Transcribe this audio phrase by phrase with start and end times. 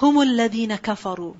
[0.00, 1.34] هم الذين كفروا.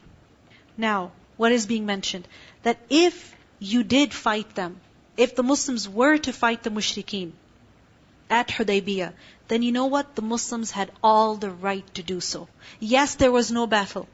[0.77, 2.29] Now, what is being mentioned?
[2.63, 4.81] That if you did fight them,
[5.17, 7.33] if the Muslims were to fight the mushrikeen
[8.29, 9.13] at Hudaybiyah,
[9.49, 10.15] then you know what?
[10.15, 12.49] The Muslims had all the right to do so.
[12.79, 14.09] Yes, there was no battle.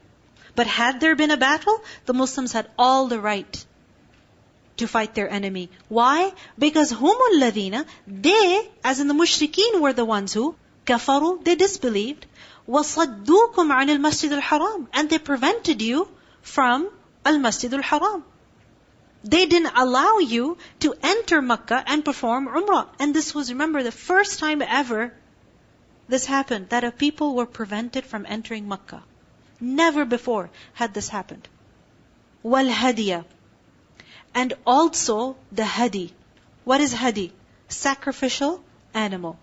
[0.55, 3.65] But had there been a battle, the Muslims had all the right
[4.77, 5.69] to fight their enemy.
[5.87, 6.33] Why?
[6.57, 10.55] Because humul ladina, they, as in the mushrikeen were the ones who
[10.85, 12.25] kafaru, they disbelieved.
[12.67, 16.07] وَصَدُّوكُمْ عَنِ الْمَسْجِدِ الْحَرَامِ And they prevented you
[16.41, 16.89] from
[17.25, 18.23] al-masjid al-haram.
[19.23, 22.87] They didn't allow you to enter Makkah and perform Umrah.
[22.99, 25.13] And this was, remember, the first time ever
[26.07, 29.03] this happened, that a people were prevented from entering Makkah.
[29.59, 31.47] Never before had this happened.
[32.43, 33.25] Wal hadiya.
[34.33, 36.13] And also the hadi.
[36.63, 37.33] What is hadi?
[37.67, 39.37] Sacrificial animal.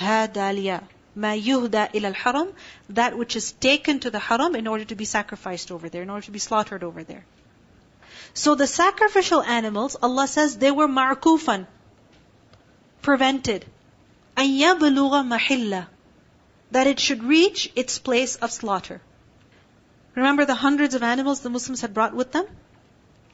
[0.00, 0.82] Hadaliya.
[1.14, 2.52] Ma yuhda ila al-haram.
[2.90, 6.10] That which is taken to the haram in order to be sacrificed over there, in
[6.10, 7.24] order to be slaughtered over there.
[8.34, 11.66] So the sacrificial animals, Allah says they were ma'kufan.
[13.02, 13.64] Prevented.
[14.36, 15.86] أن يبلغ محلة
[16.72, 19.00] that it should reach its place of slaughter.
[20.14, 22.46] Remember the hundreds of animals the Muslims had brought with them?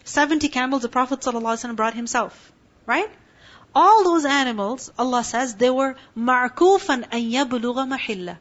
[0.05, 2.53] 70 camels the Prophet ﷺ brought himself.
[2.87, 3.11] Right?
[3.74, 8.38] All those animals, Allah says, they were ma'kufan an yabluga mahilla.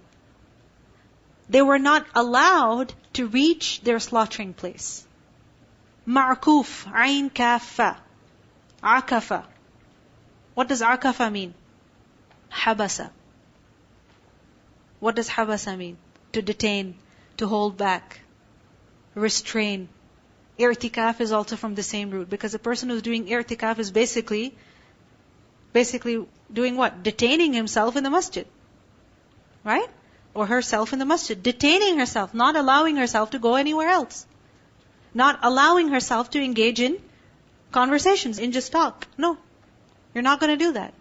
[1.49, 5.07] They were not allowed to reach their slaughtering place.
[6.07, 7.97] Ma'kuf, ayn kaffa,
[8.83, 9.45] akafa.
[10.55, 11.55] What does akafa mean?
[12.51, 13.11] Habasa.
[15.01, 15.99] What does habasa mean?
[16.33, 16.97] To detain,
[17.37, 18.21] to hold back,
[19.15, 19.89] restrain.
[20.59, 24.55] I'tikaf is also from the same root because a person who's doing i'tikaf is basically,
[25.77, 26.17] basically
[26.61, 27.03] doing what?
[27.09, 28.47] Detaining himself in the masjid.
[29.65, 29.89] Right?
[30.35, 31.43] Or herself in the masjid.
[31.51, 34.27] Detaining herself, not allowing herself to go anywhere else.
[35.25, 36.99] Not allowing herself to engage in
[37.73, 39.09] conversations, in just talk.
[39.27, 39.37] No.
[40.15, 40.95] You're not going to do that.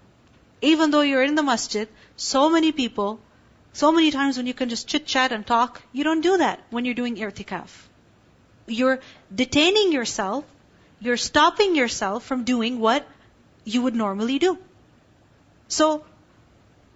[0.61, 3.19] Even though you're in the masjid, so many people
[3.79, 6.61] so many times when you can just chit chat and talk, you don't do that
[6.69, 7.71] when you're doing i'tikaf.
[8.67, 8.99] You're
[9.43, 10.45] detaining yourself,
[11.01, 13.05] you're stopping yourself from doing what
[13.64, 14.58] you would normally do.
[15.68, 16.04] So,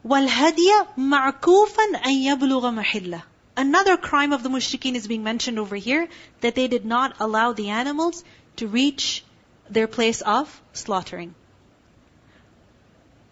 [0.07, 3.23] وَالْهَدْيَ مَعْكُوفًا أَن يَبْلُغَ مَحِلَّهِ
[3.57, 6.09] Another crime of the mushrikeen is being mentioned over here,
[6.41, 8.25] that they did not allow the animals
[8.57, 9.25] to reach
[9.71, 11.35] their place of slaughtering.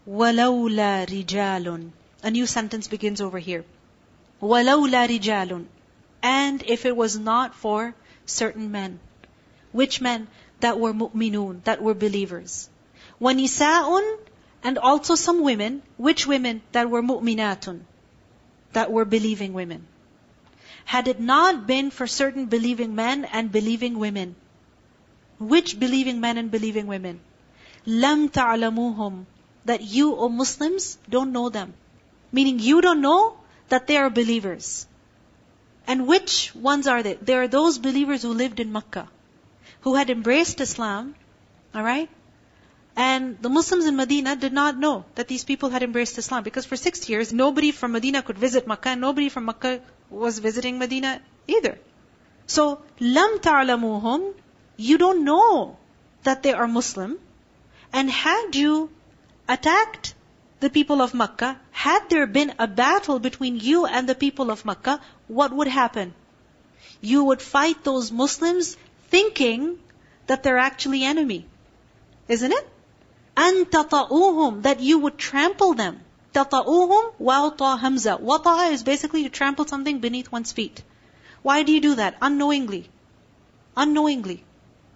[0.09, 1.91] وَلَوْلَا رِجَالٌ
[2.23, 3.65] a new sentence begins over here.
[4.41, 5.67] وَلَوْلَا رِجَالٌ
[6.23, 7.95] And if it was not for
[8.27, 9.01] certain men.
[9.73, 10.29] Which men?
[10.61, 12.69] That were mu'minun, that were believers.
[13.21, 14.19] وَنِسَاءٌ
[14.63, 15.83] And also some women.
[15.97, 16.63] Which women?
[16.73, 17.81] That were mu'minatun.
[18.73, 19.87] That were believing women.
[20.85, 24.37] Had it not been for certain believing men and believing women.
[25.39, 27.21] Which believing men and believing women?
[27.87, 29.25] لَمْ تَعْلَمُوهُمْ
[29.65, 31.75] That you, O Muslims, don't know them.
[32.31, 33.37] Meaning you don't know
[33.69, 34.87] that they are believers.
[35.87, 37.15] And which ones are they?
[37.15, 39.09] There are those believers who lived in Makkah,
[39.81, 41.15] who had embraced Islam,
[41.75, 42.09] alright?
[42.98, 46.66] And the Muslims in Medina did not know that these people had embraced Islam because
[46.66, 50.80] for six years nobody from Medina could visit Makkah and nobody from Makkah was visiting
[50.80, 51.78] Medina either.
[52.48, 54.34] So, lam ta'lamuhum,
[54.78, 55.78] you don't know
[56.24, 57.20] that they are Muslim.
[57.94, 58.90] And had you
[59.48, 60.16] attacked
[60.60, 64.66] the people of Makkah, had there been a battle between you and the people of
[64.66, 66.16] Makkah, what would happen?
[67.02, 68.76] You would fight those Muslims
[69.10, 69.78] thinking
[70.26, 71.46] that they're actually enemy.
[72.28, 72.68] Isn't it?
[73.38, 76.02] And tata'uhum, that you would trample them.
[76.34, 78.18] Tata'uhum wa hamza.
[78.18, 80.84] Wata'a is basically to trample something beneath one's feet.
[81.44, 82.18] Why do you do that?
[82.22, 82.90] Unknowingly.
[83.78, 84.44] Unknowingly.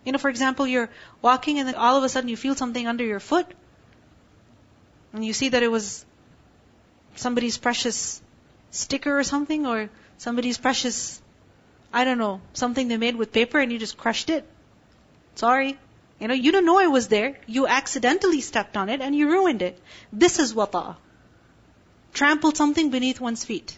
[0.04, 0.90] You know, for example, you're
[1.22, 3.46] walking and then all of a sudden you feel something under your foot
[5.14, 6.06] and you see that it was
[7.16, 8.22] somebody's precious
[8.72, 11.22] sticker or something, or somebody's precious,
[11.92, 14.46] I don't know, something they made with paper and you just crushed it.
[15.36, 15.78] Sorry.
[16.22, 17.36] You know, you don't know it was there.
[17.48, 19.80] You accidentally stepped on it and you ruined it.
[20.14, 20.96] This is wata.
[22.14, 23.76] Trampled something beneath one's feet.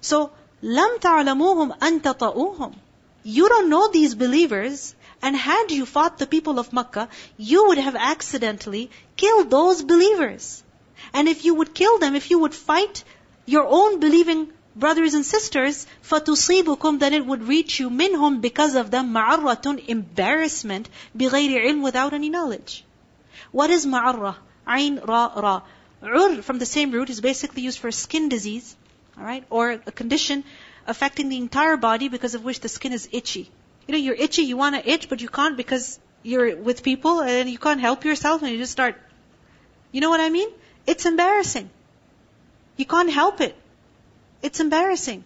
[0.00, 2.74] So, lam ta'lamuhum an tata'uhum.
[3.22, 7.78] You don't know these believers and had you fought the people of Makkah, you would
[7.78, 10.64] have accidentally killed those believers.
[11.14, 13.04] And if you would kill them, if you would fight
[13.46, 18.91] your own believing brothers and sisters, فَتُصِيبُكُمْ Then it would reach you minhum because of
[18.91, 22.83] them مَعَرَّةٌ Embarrassment بِغَيْرِ ilm Without any knowledge.
[23.51, 24.35] What is ma'arrah?
[24.67, 25.61] Ain, ra, ra.
[26.03, 28.75] Ur from the same root is basically used for skin disease,
[29.17, 30.43] alright, or a condition
[30.85, 33.49] affecting the entire body because of which the skin is itchy.
[33.87, 37.21] You know, you're itchy, you want to itch, but you can't because you're with people
[37.21, 38.95] and you can't help yourself and you just start.
[39.91, 40.49] You know what I mean?
[40.85, 41.69] It's embarrassing.
[42.75, 43.55] You can't help it.
[44.42, 45.24] It's embarrassing.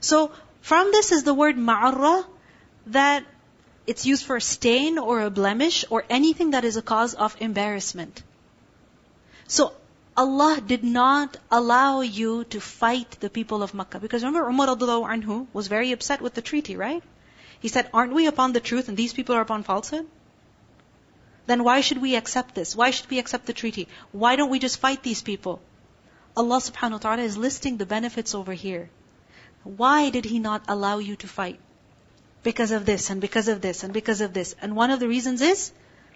[0.00, 2.24] So, from this is the word ma'arra
[2.86, 3.24] that
[3.86, 7.36] it's used for a stain or a blemish or anything that is a cause of
[7.40, 8.22] embarrassment.
[9.48, 9.72] So
[10.16, 13.98] Allah did not allow you to fight the people of Makkah.
[13.98, 17.02] Because remember Umar anhu was very upset with the treaty, right?
[17.58, 20.06] He said, aren't we upon the truth and these people are upon falsehood?
[21.46, 22.76] Then why should we accept this?
[22.76, 23.88] Why should we accept the treaty?
[24.12, 25.60] Why don't we just fight these people?
[26.39, 28.89] Allah subhanahu wa ta'ala is listing the benefits over here.
[29.63, 31.59] Why did He not allow you to fight?
[32.43, 34.53] Because of this and because of this and because of this.
[34.61, 35.71] And one of the reasons is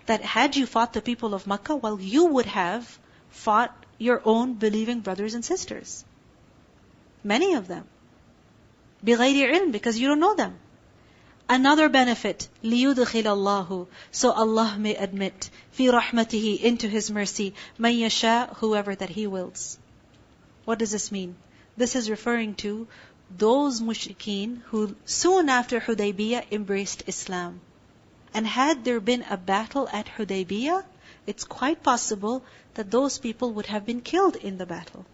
[0.07, 2.99] that had you fought the people of Makkah, well, you would have
[3.29, 6.03] fought your own believing brothers and sisters.
[7.23, 7.85] Many of them.
[9.05, 10.59] بِغَيْرِ عِلْم Because you don't know them.
[11.47, 18.57] Another benefit, لِيُدْخِلَ اللَّهُ So Allah may admit, فِي رَحْمَتِهِ Into His mercy, مَن يَشَاء
[18.57, 19.79] Whoever that He wills.
[20.64, 21.36] What does this mean?
[21.76, 22.88] This is referring to
[23.30, 27.60] those mushrikeen who soon after Hudaybiyah embraced Islam.
[28.32, 30.84] And had there been a battle at Hudaybiyah,
[31.26, 32.42] it's quite possible
[32.74, 35.04] that those people would have been killed in the battle.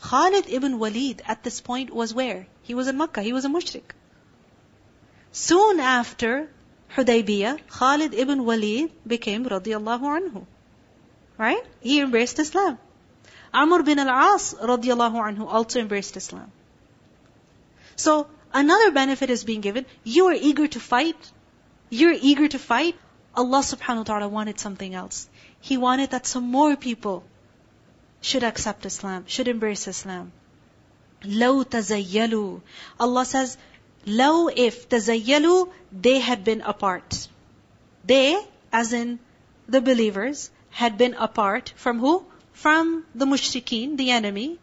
[0.00, 2.46] Khalid ibn Walid at this point was where?
[2.62, 3.94] He was in Makkah, he was a mushrik.
[5.32, 6.48] Soon after
[6.94, 10.46] Hudaybiyah, Khalid ibn Walid became radiallahu anhu.
[11.38, 11.64] Right?
[11.80, 12.78] He embraced Islam.
[13.53, 16.51] Amr bin al-As radiallahu anhu also embraced Islam.
[17.95, 19.85] So, another benefit is being given.
[20.03, 21.31] You are eager to fight.
[21.89, 22.95] You're eager to fight.
[23.35, 25.27] Allah subhanahu wa ta'ala wanted something else.
[25.61, 27.23] He wanted that some more people
[28.21, 30.31] should accept Islam, should embrace Islam.
[31.23, 32.61] لو تزيلوا
[32.99, 33.57] Allah says,
[34.05, 37.27] Low if tazayyalu, they had been apart.
[38.05, 38.39] They,
[38.71, 39.19] as in
[39.67, 42.25] the believers, had been apart from who?
[42.53, 44.59] From the mushrikeen, the enemy.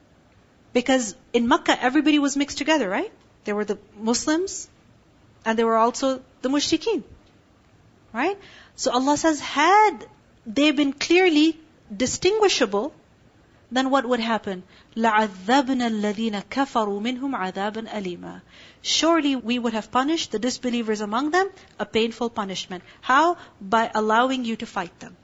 [0.73, 3.13] Because in Makkah, everybody was mixed together, right?
[3.45, 4.69] There were the Muslims,
[5.45, 7.03] and there were also the mushrikeen.
[8.13, 8.39] Right?
[8.75, 10.07] So Allah says, had
[10.47, 11.59] they been clearly
[11.95, 12.93] distinguishable,
[13.71, 14.63] then what would happen?
[14.97, 18.43] لَعَذَّبْنَا الَّذِينَ كَفَرُوا مِنْهُمْ عَذَابًا أَلِيمًا
[18.83, 22.85] Surely we would have punished the disbelievers among them a painful punishment.
[23.01, 23.37] How?
[23.61, 25.17] By allowing you to fight them.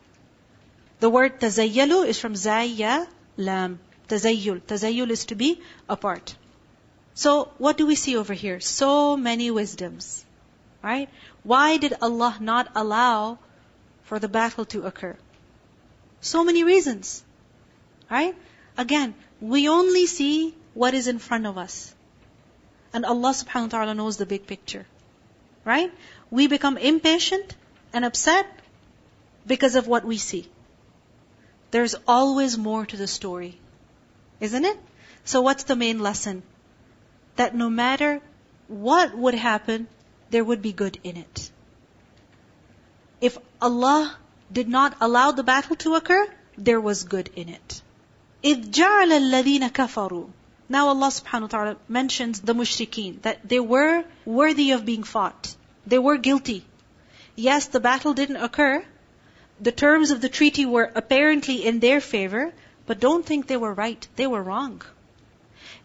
[0.99, 3.07] The word tazayyalu is from zayya
[3.38, 3.79] lam.
[4.07, 4.61] Tazayyul.
[4.61, 6.35] Tazayyul is to be apart.
[7.13, 8.59] So, what do we see over here?
[8.59, 10.23] So many wisdoms.
[10.81, 11.09] Right?
[11.44, 13.39] Why did Allah not allow
[14.03, 15.15] for the battle to occur?
[16.21, 17.23] So many reasons.
[18.09, 18.35] Right?
[18.77, 21.94] Again, we only see what is in front of us.
[22.94, 24.85] And Allah subhanahu wa ta'ala knows the big picture.
[25.65, 25.91] Right?
[26.31, 27.55] We become impatient
[27.94, 28.47] and upset
[29.45, 30.47] because of what we see.
[31.76, 33.58] There's always more to the story.
[34.40, 34.78] Isn't it?
[35.24, 36.42] So what's the main lesson?
[37.36, 38.20] That no matter
[38.69, 39.88] what would happen,
[40.30, 41.50] there would be good in it.
[43.20, 44.16] If Allah
[44.52, 46.26] did not allow the battle to occur,
[46.58, 47.82] there was good in it.
[48.42, 50.28] إِذْ جَعَلَ الَّذِينَ كَفَرُوا
[50.69, 55.55] Now Allah subhanahu wa ta'ala mentions the mushrikeen, that they were worthy of being fought.
[55.86, 56.64] They were guilty.
[57.36, 58.84] Yes, the battle didn't occur.
[59.60, 62.52] The terms of the treaty were apparently in their favor,
[62.84, 64.06] but don't think they were right.
[64.17, 64.82] They were wrong.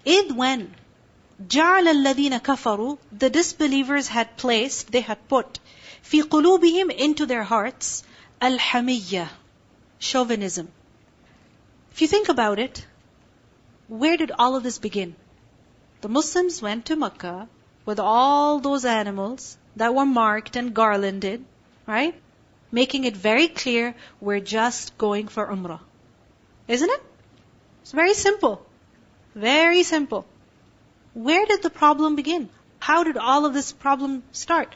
[0.05, 0.75] إِذْ when
[1.47, 5.59] جَعَلَ الَّذِينَ كَفَرُوا The disbelievers had placed, they had put,
[6.03, 8.03] فِي قُلُوبِهِمْ into their hearts,
[8.41, 9.29] الْحَمِيَّةِ
[9.99, 10.67] Chauvinism.
[11.93, 12.85] If you think about it,
[13.87, 15.15] where did all of this begin?
[16.01, 17.47] The Muslims went to Makkah
[17.85, 21.45] with all those animals that were marked and garlanded,
[21.85, 22.13] right?
[22.72, 25.80] Making it very clear we're just going for Umrah.
[26.66, 27.02] Isn't it?
[27.82, 28.64] It's very simple.
[29.34, 30.26] Very simple.
[31.14, 32.48] Where did the problem begin?
[32.78, 34.74] How did all of this problem start?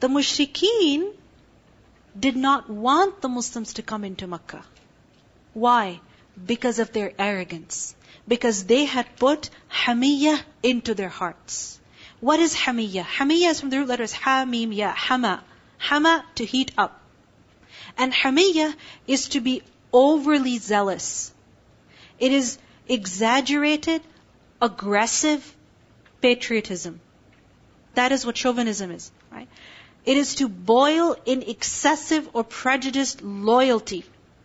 [0.00, 1.12] The mushrikeen
[2.18, 4.64] did not want the Muslims to come into Makkah.
[5.54, 6.00] Why?
[6.46, 7.94] because of their arrogance.
[8.26, 11.80] Because they had put hamiyah into their hearts.
[12.20, 13.04] What is hamiyah?
[13.04, 15.42] Hamiyah is from the root letters ha, mim, ya, hama.
[15.78, 16.99] Hama, to heat up.
[17.96, 18.74] And hamiyah
[19.06, 21.32] is to be overly zealous.
[22.18, 24.02] It is exaggerated,
[24.60, 25.56] aggressive
[26.20, 27.00] patriotism.
[27.94, 29.48] That is what chauvinism is, right?
[30.04, 34.04] It is to boil in excessive or prejudiced loyalty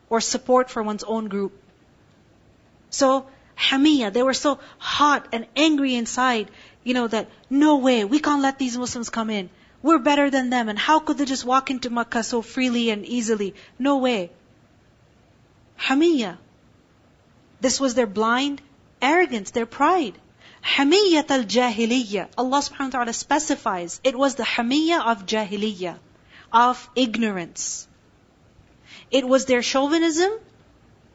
[0.10, 1.54] or support for one's own group.
[2.90, 6.52] So, Hamiyya, they were so hot and angry inside,
[6.84, 9.50] you know, that no way, we can't let these Muslims come in.
[9.86, 13.06] We're better than them, and how could they just walk into Makkah so freely and
[13.06, 13.54] easily?
[13.78, 14.32] No way.
[15.88, 16.38] Hamiyya.
[17.62, 18.64] This was their blind
[19.00, 20.16] arrogance, their pride.
[20.64, 22.30] Hamiyyat al jahiliyyah.
[22.36, 26.00] Allah subhanahu wa ta'ala specifies it was the hamiyya of jahiliyyah,
[26.52, 27.88] of ignorance.
[29.12, 30.32] It was their chauvinism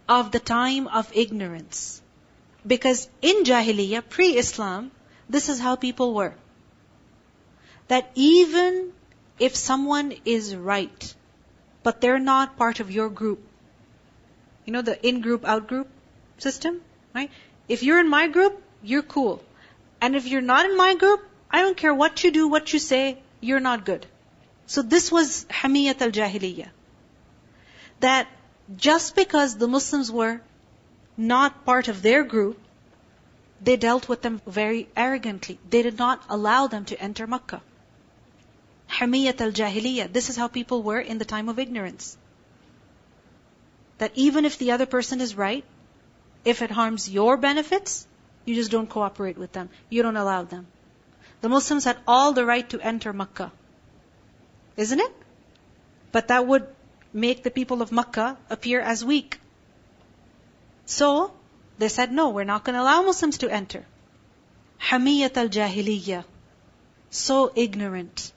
[0.08, 2.00] of the time of ignorance.
[2.64, 4.92] Because in Jahiliyyah, pre-Islam,
[5.28, 6.34] this is how people were.
[7.90, 8.92] That even
[9.40, 11.14] if someone is right,
[11.82, 13.40] but they're not part of your group,
[14.64, 15.88] you know the in-group, out-group
[16.38, 16.80] system,
[17.14, 17.30] right?
[17.76, 19.42] If you're in my group, you're cool.
[20.00, 22.78] And if you're not in my group, I don't care what you do, what you
[22.78, 24.06] say, you're not good.
[24.66, 26.68] So this was Hamiyat al-Jahiliyyah.
[28.06, 28.28] That
[28.76, 30.40] just because the Muslims were
[31.16, 32.60] not part of their group,
[33.60, 35.58] they dealt with them very arrogantly.
[35.68, 37.60] They did not allow them to enter Makkah.
[39.00, 40.12] Hamiyat al-Jahiliyyah.
[40.12, 42.16] This is how people were in the time of ignorance.
[43.98, 45.64] That even if the other person is right,
[46.44, 48.06] if it harms your benefits,
[48.44, 49.70] you just don't cooperate with them.
[49.88, 50.66] You don't allow them.
[51.40, 53.52] The Muslims had all the right to enter Makkah.
[54.76, 55.12] Isn't it?
[56.12, 56.66] But that would
[57.12, 59.40] make the people of Makkah appear as weak.
[60.84, 61.32] So,
[61.78, 63.86] they said, no, we're not going to allow Muslims to enter.
[64.80, 66.24] Hamiyat al-Jahiliyyah.
[67.10, 68.32] So ignorant.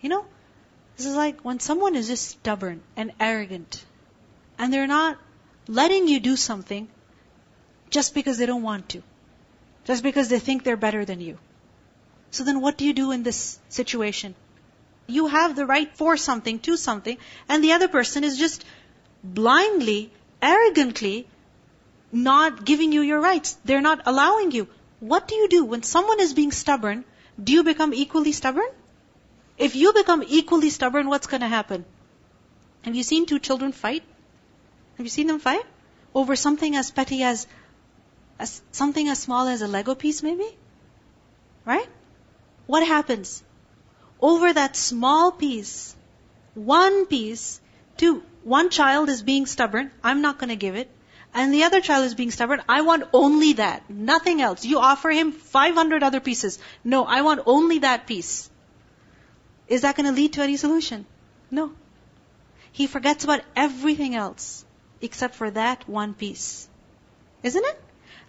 [0.00, 0.24] You know,
[0.96, 3.84] this is like when someone is just stubborn and arrogant,
[4.58, 5.18] and they're not
[5.66, 6.88] letting you do something
[7.90, 9.02] just because they don't want to.
[9.84, 11.38] Just because they think they're better than you.
[12.30, 14.34] So then what do you do in this situation?
[15.06, 18.64] You have the right for something, to something, and the other person is just
[19.24, 21.26] blindly, arrogantly
[22.12, 23.56] not giving you your rights.
[23.64, 24.68] They're not allowing you.
[25.00, 25.64] What do you do?
[25.64, 27.04] When someone is being stubborn,
[27.42, 28.70] do you become equally stubborn?
[29.60, 31.84] If you become equally stubborn, what's going to happen?
[32.82, 34.02] Have you seen two children fight?
[34.96, 35.64] Have you seen them fight?
[36.14, 37.46] Over something as petty as,
[38.38, 40.48] as something as small as a Lego piece maybe?
[41.66, 41.86] Right?
[42.66, 43.42] What happens?
[44.18, 45.94] Over that small piece,
[46.54, 47.60] one piece,
[47.98, 50.90] two, one child is being stubborn, I'm not gonna give it.
[51.34, 54.64] And the other child is being stubborn, I want only that, nothing else.
[54.64, 56.58] You offer him 500 other pieces.
[56.82, 58.49] No, I want only that piece.
[59.70, 61.06] Is that gonna lead to any solution?
[61.50, 61.72] No.
[62.72, 64.64] He forgets about everything else
[65.00, 66.68] except for that one piece.
[67.44, 67.82] Isn't it?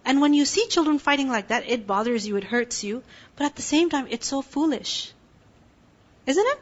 [0.04, 3.02] And when you see children fighting like that, it bothers you, it hurts you,
[3.34, 5.12] but at the same time, it's so foolish.
[6.26, 6.60] Isn't it?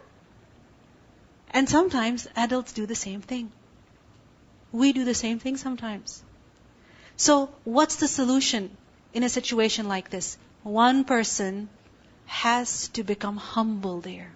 [1.50, 3.52] And sometimes adults do the same thing.
[4.72, 6.22] We do the same thing sometimes.
[7.16, 8.76] So, what's the solution
[9.12, 10.38] in a situation like this?
[10.62, 11.68] One person
[12.26, 14.32] has to become humble there.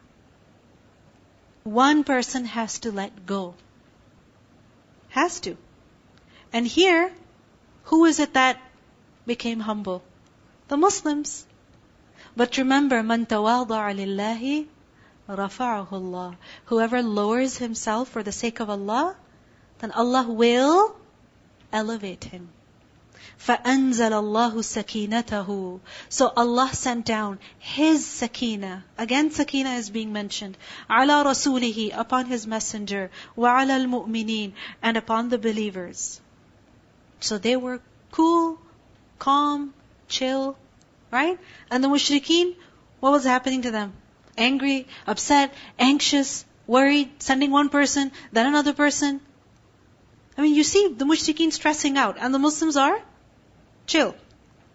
[1.64, 3.54] One person has to let go.
[5.08, 5.56] Has to.
[6.52, 7.10] And here,
[7.84, 8.60] who is it that
[9.26, 10.02] became humble?
[10.68, 11.46] The Muslims.
[12.36, 14.66] But remember, man tawada'a lillahi
[15.28, 16.36] rafa'ahu Allah.
[16.66, 19.16] Whoever lowers himself for the sake of Allah,
[19.78, 20.96] then Allah will
[21.72, 22.50] elevate him.
[23.39, 25.79] فَأَنزَلَ اللَّهُ سَكِينَتَهُ
[26.09, 28.83] So Allah sent down His sakina.
[28.97, 30.57] Again, sakina is being mentioned.
[30.89, 33.09] عَلَى رَسُولِهِ Upon His messenger.
[33.37, 34.51] وَعَلَى الْمُؤْمِنِينَ
[34.83, 36.19] And upon the believers.
[37.21, 38.59] So they were cool,
[39.17, 39.73] calm,
[40.09, 40.57] chill,
[41.09, 41.39] right?
[41.71, 42.55] And the mushrikeen,
[42.99, 43.93] what was happening to them?
[44.37, 49.21] Angry, upset, anxious, worried, sending one person, then another person.
[50.37, 53.01] I mean, you see the mushrikeen stressing out, and the Muslims are
[53.87, 54.15] chill.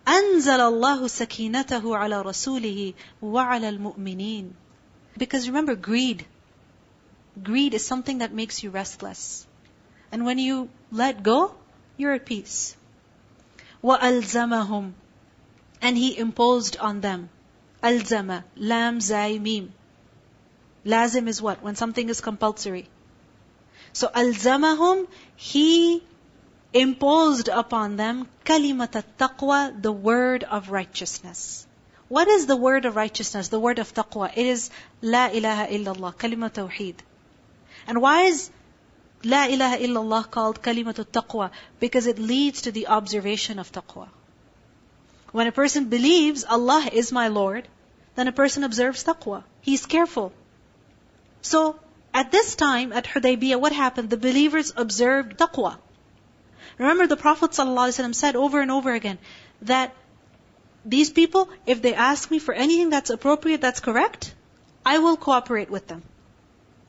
[0.06, 4.52] أنزل الله سكينته على رسوله وعلى المؤمنين.
[5.16, 6.26] Because remember, greed.
[7.42, 9.46] Greed is something that makes you restless.
[10.12, 11.54] And when you let go,
[11.96, 12.76] you're at peace.
[13.82, 14.92] وَأَلْزَمَهُمْ
[15.80, 17.30] And He imposed on them.
[17.82, 19.72] Alzama, lam, zai, mim.
[20.84, 21.62] Lazim is what?
[21.62, 22.88] When something is compulsory.
[23.92, 26.02] So alzamahum, he
[26.73, 31.65] imposed upon them kalimat taqwa, the word of righteousness.
[32.07, 34.31] What is the word of righteousness, the word of taqwa?
[34.35, 34.69] It is
[35.01, 36.95] la ilaha illallah, kalimat tawheed.
[37.87, 38.49] And why is
[39.23, 41.51] la ilaha illallah called kalimat taqwa?
[41.79, 44.07] Because it leads to the observation of taqwa.
[45.31, 47.67] When a person believes Allah is my Lord,
[48.15, 49.43] then a person observes taqwa.
[49.61, 50.33] He's careful.
[51.41, 51.79] So,
[52.13, 54.09] at this time, at Hudaybiyah, what happened?
[54.09, 55.77] The believers observed taqwa.
[56.77, 59.17] Remember the Prophet ﷺ said over and over again
[59.61, 59.93] that
[60.85, 64.33] these people, if they ask me for anything that's appropriate, that's correct,
[64.85, 66.03] I will cooperate with them.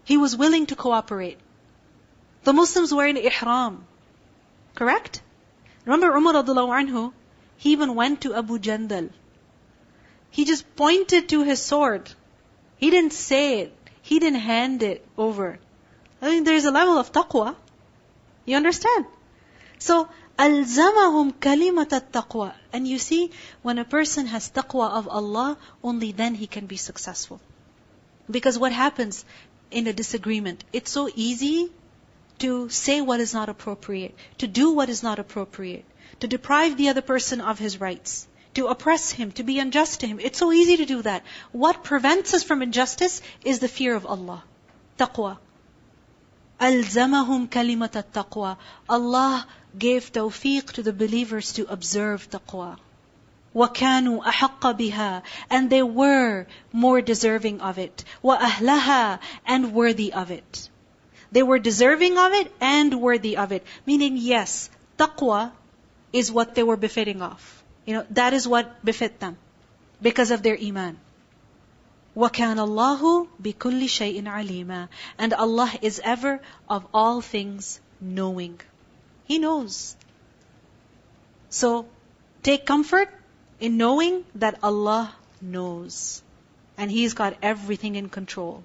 [0.05, 1.39] He was willing to cooperate.
[2.45, 3.85] The Muslims were in ihram.
[4.75, 5.23] Correct?
[5.85, 7.13] Remember Umar anhu,
[7.57, 9.11] he even went to Abu Jandal.
[10.31, 12.11] He just pointed to his sword.
[12.79, 13.77] He didn't say it.
[14.03, 15.59] He didn't hand it over.
[16.23, 17.57] I mean, there's a level of taqwa.
[18.47, 19.07] You understand?
[19.80, 26.12] So, أَلْزَمَهُمْ كَلِمَةَ التَّقْوَى And you see, when a person has taqwa of Allah, only
[26.12, 27.40] then he can be successful.
[28.30, 29.24] Because what happens
[29.72, 30.64] in a disagreement?
[30.74, 31.72] It's so easy
[32.40, 35.86] to say what is not appropriate, to do what is not appropriate,
[36.20, 40.08] to deprive the other person of his rights, to oppress him, to be unjust to
[40.08, 40.20] him.
[40.20, 41.24] It's so easy to do that.
[41.52, 44.44] What prevents us from injustice is the fear of Allah.
[44.98, 45.38] Taqwa.
[46.60, 48.58] أَلْزَمَهُمْ كَلِمَةَ التَّقْوَى
[48.90, 52.78] Allah gave tawfiq to the believers to observe taqwa.
[53.56, 58.04] وَكَانُوا أَحَقَّ بِهَا And they were more deserving of it.
[58.24, 60.70] وَأَهْلَهَا And worthy of it.
[61.32, 63.66] They were deserving of it and worthy of it.
[63.86, 65.52] Meaning, yes, taqwa
[66.12, 67.64] is what they were befitting of.
[67.86, 69.38] You know, that is what befit them.
[70.02, 71.00] Because of their iman.
[72.16, 74.88] وَكَانَ اللَّهُ بِكُلِّ شَيْءٍ عَلِيمًا
[75.18, 78.60] And Allah is ever of all things knowing.
[79.30, 79.96] He knows.
[81.50, 81.88] So,
[82.44, 83.10] take comfort
[83.60, 86.22] in knowing that Allah knows.
[86.78, 88.64] And He's got everything in control.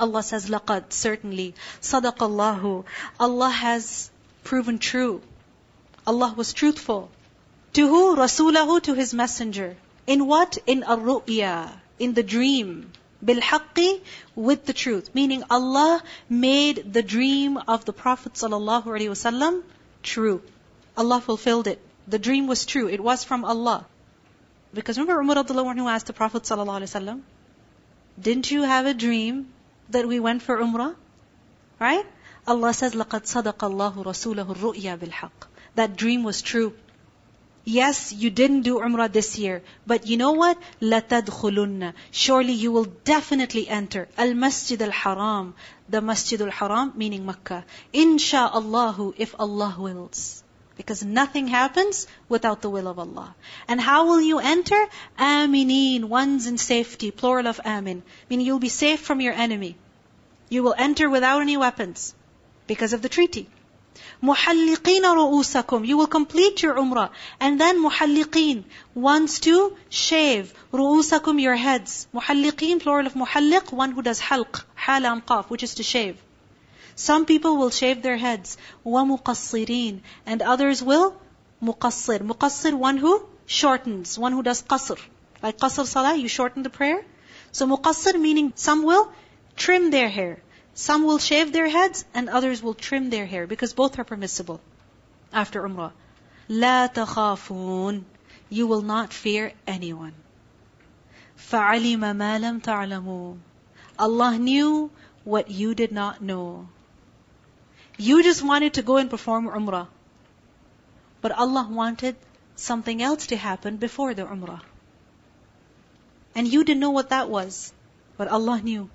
[0.00, 2.84] Allah says, لَقَدْ Certainly, صَدَقَ اللَّهُ
[3.20, 4.10] Allah has
[4.42, 5.20] proven true.
[6.06, 7.10] Allah was truthful.
[7.74, 8.16] To who?
[8.16, 9.76] رَسُولَهُ To His messenger.
[10.06, 10.58] In what?
[10.66, 12.90] In a ru'ya, in the dream.
[13.24, 14.02] بالحق
[14.34, 15.14] with the truth.
[15.14, 19.62] Meaning Allah made the dream of the Prophet ﷺ
[20.02, 20.42] true.
[20.96, 21.80] Allah fulfilled it.
[22.06, 22.88] The dream was true.
[22.88, 23.86] It was from Allah.
[24.72, 27.22] Because remember Umar who asked the Prophet ﷺ,
[28.20, 29.52] Didn't you have a dream
[29.90, 30.94] that we went for Umrah?
[31.80, 32.06] Right?
[32.46, 36.74] Allah says, لَقَدْ صَدَقَ اللَّهُ رَسُولَهُ الرُّؤْيَا بِالْحَقِّ That dream was true.
[37.66, 40.58] Yes, you didn't do Umrah this year, but you know what?
[40.82, 45.54] لَتَدْخُلُنَّ Surely you will definitely enter Al-Masjid Al-Haram,
[45.88, 47.64] the Masjid Al-Haram, meaning Makkah.
[47.94, 50.42] Insha'Allahu, if Allah wills.
[50.76, 53.34] Because nothing happens without the will of Allah.
[53.66, 54.86] And how will you enter?
[55.18, 58.02] Amineen, ones in safety, plural of amin.
[58.28, 59.76] Meaning you'll be safe from your enemy.
[60.50, 62.14] You will enter without any weapons.
[62.66, 63.48] Because of the treaty.
[64.22, 67.10] مُحَلِّقِينَ رُؤُوسَكُمْ You will complete your umrah.
[67.40, 70.54] And then muhalliqeen, ones to shave.
[70.72, 72.06] رُؤُوسَكُمْ Your heads.
[72.14, 76.16] Muhalliqeen, plural of muhalliq, one who does halq, halam qaf, which is to shave.
[76.96, 78.56] Some people will shave their heads.
[78.86, 81.16] وَمُقَصِّرِينَ And others will
[81.62, 82.20] muqassir.
[82.20, 84.98] Muqassir, one who shortens, one who does qasr.
[85.42, 87.04] Like qasr salah, you shorten the prayer.
[87.52, 89.12] So muqassir meaning some will
[89.56, 90.42] trim their hair.
[90.78, 94.60] Some will shave their heads and others will trim their hair because both are permissible
[95.32, 95.92] after Umrah.
[96.48, 98.04] لا تخافون
[98.50, 100.14] You will not fear anyone.
[101.38, 103.38] فَعَلِمَ مَا لَمْ تَعْلَمُوا
[103.98, 104.90] Allah knew
[105.24, 106.68] what you did not know.
[107.96, 109.86] You just wanted to go and perform Umrah.
[111.20, 112.16] But Allah wanted
[112.56, 114.60] something else to happen before the Umrah.
[116.34, 117.72] And you didn't know what that was.
[118.16, 118.90] But Allah knew.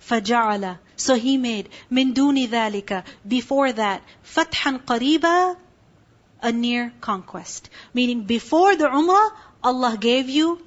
[0.00, 5.56] فَجَعَلَ So He made مِن دُونِ ذَلِكَ Before that, فَتْحًا قَرِيبًا
[6.42, 7.70] A near conquest.
[7.94, 9.30] Meaning before the Umrah,
[9.62, 10.60] Allah gave you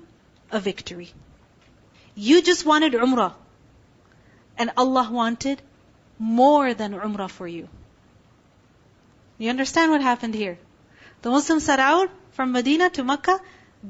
[0.51, 1.11] a victory.
[2.15, 3.33] You just wanted Umrah.
[4.57, 5.61] And Allah wanted
[6.19, 7.67] more than Umrah for you.
[9.39, 10.59] You understand what happened here?
[11.23, 13.39] The Muslims set out from Medina to Mecca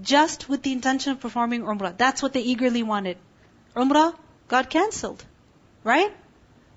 [0.02, 1.98] just with the intention of performing Umrah.
[1.98, 3.18] That's what they eagerly wanted.
[3.76, 4.16] Umrah
[4.49, 5.25] got cancelled.
[5.85, 6.13] Right?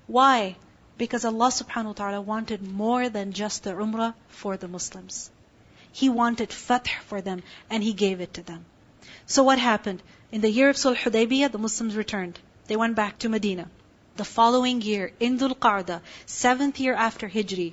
[0.06, 0.56] Why?
[0.98, 5.30] Because Allah subhanahu wa ta'ala wanted more than just the Umrah for the Muslims.
[5.90, 8.64] He wanted fath for them and He gave it to them.
[9.26, 10.02] So what happened?
[10.30, 12.38] In the year of Sulh Hudaybiyah, the Muslims returned.
[12.66, 13.68] They went back to Medina.
[14.16, 17.72] The following year, in Dhul Qa'dah, seventh year after Hijri,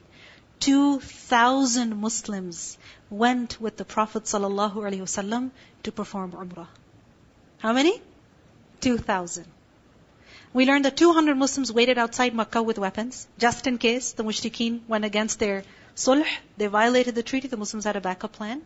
[0.60, 2.78] 2,000 Muslims
[3.10, 5.52] went with the Prophet ﷺ
[5.84, 6.68] to perform Umrah.
[7.60, 8.02] How many?
[8.82, 9.46] 2,000.
[10.52, 14.82] We learned that 200 Muslims waited outside Makkah with weapons, just in case the mushrikeen
[14.88, 15.64] went against their
[15.96, 16.26] sulh,
[16.58, 18.64] they violated the treaty, the Muslims had a backup plan.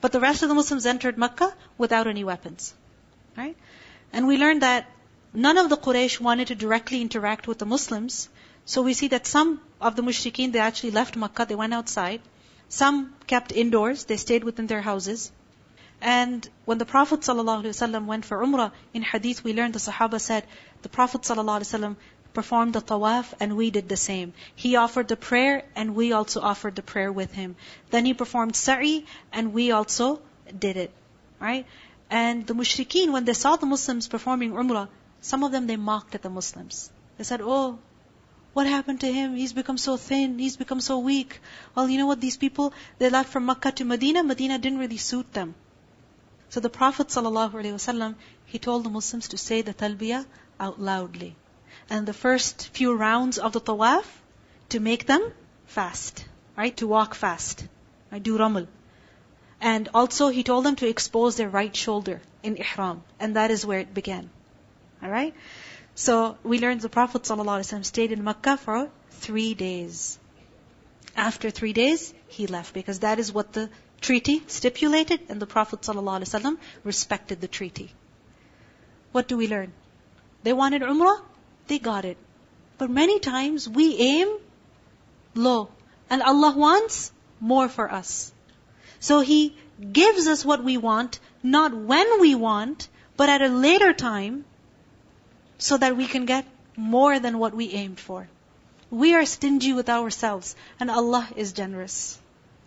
[0.00, 2.74] But the rest of the Muslims entered Makkah without any weapons.
[3.36, 3.56] Right?
[4.12, 4.86] And we learned that
[5.34, 8.28] none of the Quraysh wanted to directly interact with the Muslims.
[8.64, 12.20] So we see that some of the mushrikeen, they actually left Makkah, they went outside,
[12.68, 15.30] Some kept indoors, they stayed within their houses.
[16.00, 20.44] And when the Prophet ﷺ went for Umrah, in hadith we learned the Sahaba said,
[20.86, 21.96] the Prophet ﷺ
[22.32, 24.34] performed the tawaf and we did the same.
[24.54, 27.56] He offered the prayer and we also offered the prayer with him.
[27.90, 30.20] Then he performed sa'i and we also
[30.66, 30.92] did it.
[31.40, 31.66] Right?
[32.08, 34.86] And the mushrikeen, when they saw the Muslims performing Umrah,
[35.22, 36.88] some of them they mocked at the Muslims.
[37.18, 37.80] They said, oh,
[38.52, 39.34] what happened to him?
[39.34, 40.38] He's become so thin.
[40.38, 41.40] He's become so weak.
[41.74, 42.20] Well, you know what?
[42.20, 44.22] These people, they left from Makkah to Medina.
[44.22, 45.56] Medina didn't really suit them.
[46.48, 50.24] So the Prophet ﷺ, he told the Muslims to say the talbiyah
[50.58, 51.36] out loudly.
[51.88, 54.04] And the first few rounds of the tawaf,
[54.70, 55.32] to make them
[55.66, 56.24] fast.
[56.56, 56.76] Right?
[56.78, 57.66] To walk fast.
[58.10, 58.22] Right?
[58.22, 58.66] Do ramal.
[59.60, 63.02] And also he told them to expose their right shoulder in ihram.
[63.20, 64.30] And that is where it began.
[65.02, 65.34] Alright?
[65.94, 70.18] So we learned the Prophet ﷺ stayed in Makkah for three days.
[71.16, 73.70] After three days, he left because that is what the
[74.02, 77.90] treaty stipulated and the Prophet ﷺ respected the treaty.
[79.12, 79.72] What do we learn?
[80.46, 81.22] They wanted Umrah,
[81.66, 82.16] they got it.
[82.78, 84.28] But many times we aim
[85.34, 85.70] low
[86.08, 88.32] and Allah wants more for us.
[89.00, 89.56] So He
[89.92, 94.44] gives us what we want, not when we want, but at a later time,
[95.58, 98.28] so that we can get more than what we aimed for.
[98.88, 102.20] We are stingy with ourselves, and Allah is generous.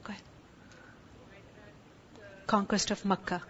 [0.04, 0.24] Go ahead.
[2.46, 3.42] Conquest of Makkah.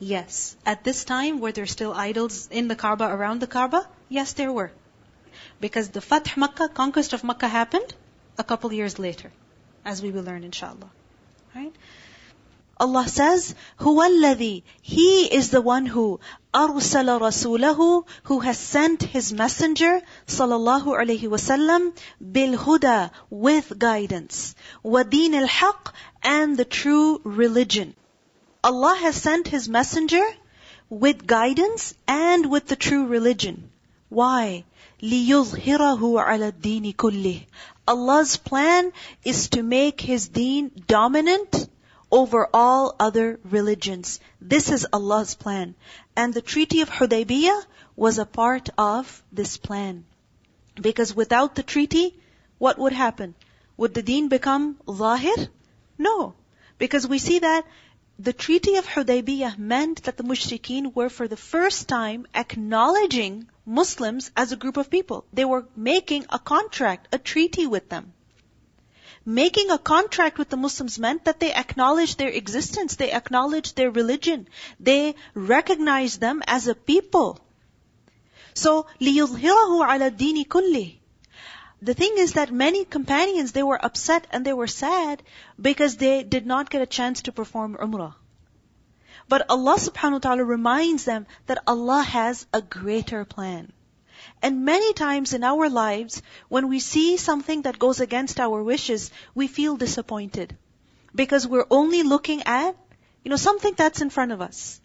[0.00, 0.56] Yes.
[0.64, 3.86] At this time, were there still idols in the Kaaba, around the Kaaba?
[4.08, 4.72] Yes, there were.
[5.60, 7.94] Because the Fath Makkah, conquest of Makkah happened
[8.38, 9.30] a couple years later,
[9.84, 10.90] as we will learn inshallah.
[11.54, 11.74] Right?
[12.78, 16.18] Allah says, Huwaladhi, He is the one who
[16.54, 21.94] arsala rasulahu, who has sent His messenger, sallallahu alayhi wasallam,
[22.32, 27.94] bil huda, with guidance, wadin al haq, and the true religion.
[28.63, 30.23] Allah has sent His messenger
[30.89, 33.69] with guidance and with the true religion.
[34.09, 34.65] Why?
[35.01, 37.45] لِيُظْهِرَهُ عَلَى الدِّينِ كُلِّهِ
[37.87, 38.91] Allah's plan
[39.23, 41.69] is to make His deen dominant
[42.11, 44.19] over all other religions.
[44.41, 45.75] This is Allah's plan.
[46.15, 47.63] And the Treaty of Hudaybiyah
[47.95, 50.05] was a part of this plan.
[50.79, 52.15] Because without the treaty,
[52.57, 53.35] what would happen?
[53.77, 55.49] Would the deen become zahir?
[55.97, 56.33] No.
[56.77, 57.65] Because we see that
[58.19, 64.31] the Treaty of Hudaybiyah meant that the mushrikeen were for the first time acknowledging Muslims
[64.37, 65.25] as a group of people.
[65.33, 68.13] They were making a contract, a treaty with them.
[69.25, 73.91] Making a contract with the Muslims meant that they acknowledged their existence, they acknowledged their
[73.91, 74.47] religion,
[74.79, 77.39] they recognized them as a people.
[78.53, 80.95] So, لِيُظْهِرَهُ عَلَى الدِّينِ كُلِّهِ
[81.82, 85.22] the thing is that many companions, they were upset and they were sad
[85.60, 88.14] because they did not get a chance to perform Umrah.
[89.28, 93.72] But Allah subhanahu wa ta'ala reminds them that Allah has a greater plan.
[94.42, 99.10] And many times in our lives, when we see something that goes against our wishes,
[99.34, 100.56] we feel disappointed.
[101.14, 102.76] Because we're only looking at,
[103.24, 104.80] you know, something that's in front of us.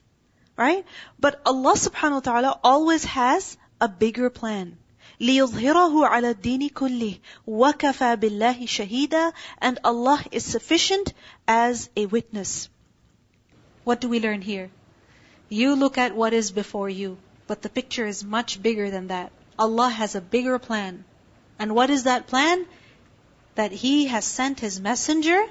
[0.56, 0.86] Right?
[1.20, 4.78] But Allah subhanahu wa ta'ala always has a bigger plan.
[5.21, 11.13] لِيُظْهِرَهُ عَلَى الدِّينِ كُلِّهِ وَكَفَى بِاللَّهِ شَهِيدًا And Allah is sufficient
[11.47, 12.69] as a witness.
[13.85, 14.71] What do we learn here?
[15.51, 19.31] You look at what is before you, but the picture is much bigger than that.
[19.59, 21.05] Allah has a bigger plan.
[21.59, 22.67] And what is that plan?
[23.57, 25.45] That He has sent His messenger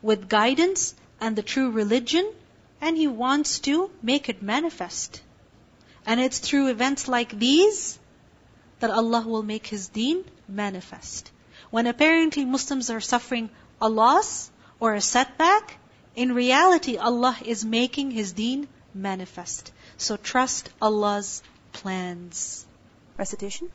[0.00, 2.32] with guidance and the true religion,
[2.80, 5.20] and He wants to make it manifest.
[6.06, 7.98] And it's through events like these
[8.84, 11.30] that Allah will make His deen manifest.
[11.70, 13.50] When apparently Muslims are suffering
[13.80, 14.50] a loss
[14.80, 15.78] or a setback,
[16.16, 19.72] in reality Allah is making His deen manifest.
[19.98, 22.66] So trust Allah's plans.
[23.18, 23.70] Recitation.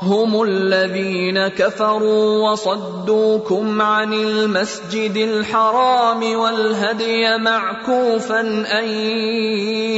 [0.00, 8.40] هم الذين كفروا وصدوكم عن المسجد الحرام والهدي معكوفا
[8.78, 8.84] ان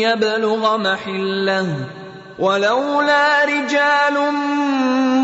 [0.05, 1.89] يبلغ محله
[2.42, 4.18] ولولا رجال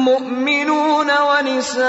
[0.05, 1.87] مؤمنون ونساء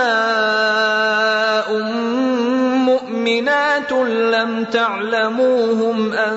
[2.89, 6.37] مؤمنات لم تعلموهم أن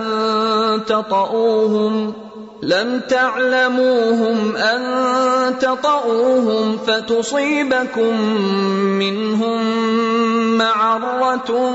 [0.85, 2.13] تطؤوهم
[2.61, 4.81] لم تعلموهم أن
[5.59, 8.21] تطؤوهم فتصيبكم
[8.99, 9.61] منهم
[10.57, 11.71] معرة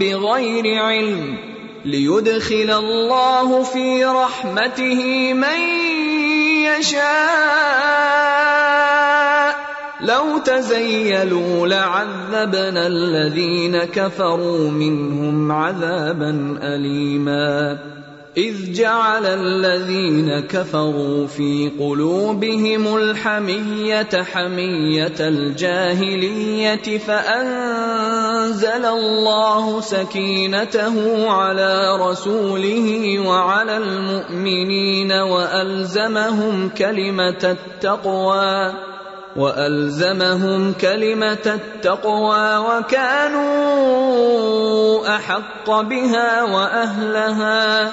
[0.00, 1.53] بغير علم.
[1.84, 5.60] ليدخل الله في رحمته من
[6.64, 7.04] يشاء.
[10.00, 17.78] لو تزيلوا لعذبنا الذين كفروا منهم عذابا اليما.
[18.36, 33.76] إذ جعل الذين كفروا في قلوبهم الحمية حمية الجاهلية فأنزل الله سكينته على رسوله وعلى
[33.76, 38.72] المؤمنين وألزمهم كلمة التقوى
[39.36, 43.44] وألزمهم كلمة التقوى وكانوا
[45.16, 47.92] أحق بها وأهلها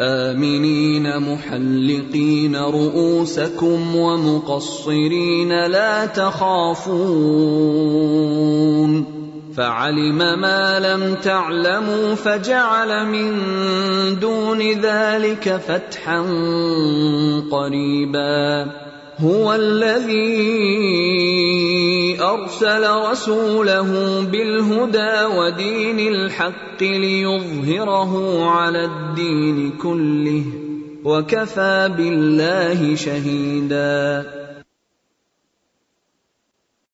[0.00, 6.94] آمنين محلقين رؤوسكم ومقصرين لا تخافون
[9.56, 13.40] فعلم ما لم تعلموا فجعل من
[14.18, 16.20] دون ذلك فتحا
[17.50, 18.66] قريبا
[19.18, 21.04] هو الذي
[22.20, 30.44] أرسل رسوله بالهدى ودين الحق ليظهره على الدين كله
[31.04, 34.24] وكفى بالله شهيدا